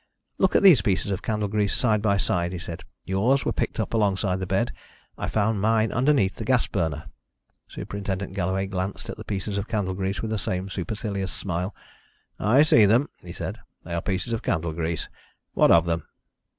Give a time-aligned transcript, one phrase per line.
[0.39, 2.81] "Look at these pieces of candle grease side by side," he said.
[3.05, 4.71] "Yours were picked up alongside the bed;
[5.15, 7.03] I found mine underneath the gas burner."
[7.67, 11.75] Superintendent Galloway glanced at the pieces of candle grease with the same supercilious smile.
[12.39, 13.59] "I see them," he said.
[13.83, 15.07] "They are pieces of candle grease.
[15.53, 16.07] What of them?"